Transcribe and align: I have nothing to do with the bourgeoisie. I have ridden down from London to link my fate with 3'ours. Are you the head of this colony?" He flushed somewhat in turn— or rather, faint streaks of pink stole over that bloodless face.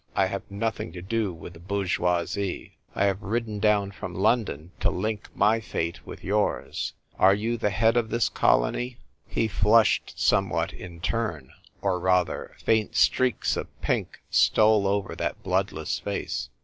I 0.15 0.25
have 0.25 0.41
nothing 0.49 0.91
to 0.93 1.01
do 1.03 1.31
with 1.31 1.53
the 1.53 1.59
bourgeoisie. 1.59 2.75
I 2.95 3.05
have 3.05 3.21
ridden 3.21 3.59
down 3.59 3.91
from 3.91 4.15
London 4.15 4.71
to 4.79 4.89
link 4.89 5.27
my 5.35 5.59
fate 5.59 6.03
with 6.07 6.21
3'ours. 6.21 6.93
Are 7.19 7.35
you 7.35 7.55
the 7.55 7.69
head 7.69 7.95
of 7.95 8.09
this 8.09 8.27
colony?" 8.27 8.97
He 9.27 9.47
flushed 9.47 10.19
somewhat 10.19 10.73
in 10.73 11.01
turn— 11.01 11.51
or 11.83 11.99
rather, 11.99 12.55
faint 12.63 12.95
streaks 12.95 13.55
of 13.55 13.67
pink 13.83 14.21
stole 14.31 14.87
over 14.87 15.15
that 15.17 15.43
bloodless 15.43 15.99
face. 15.99 16.49